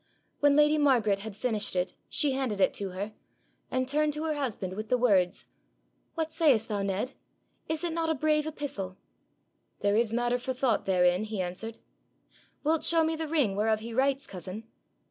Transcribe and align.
When 0.39 0.55
lady 0.55 0.79
Margaret 0.79 1.19
had 1.19 1.35
finished 1.35 1.75
it 1.75 1.93
she 2.09 2.31
handed 2.31 2.59
it 2.59 2.73
to 2.73 2.89
her, 2.89 3.13
and 3.69 3.87
turned 3.87 4.13
to 4.13 4.23
her 4.23 4.33
husband 4.33 4.73
with 4.73 4.89
the 4.89 4.97
words, 4.97 5.45
'What 6.15 6.31
sayest 6.31 6.67
thou, 6.69 6.81
Ned? 6.81 7.11
Is 7.69 7.83
it 7.83 7.93
not 7.93 8.09
a 8.09 8.15
brave 8.15 8.47
epistle?' 8.47 8.97
'There 9.81 9.95
is 9.95 10.11
matter 10.11 10.39
for 10.39 10.53
thought 10.53 10.85
therein,' 10.87 11.25
he 11.25 11.39
answered. 11.39 11.77
'Wilt 12.63 12.83
show 12.83 13.03
me 13.03 13.15
the 13.15 13.27
ring 13.27 13.55
whereof 13.55 13.81
he 13.81 13.93
writes, 13.93 14.25
cousin?' 14.25 14.63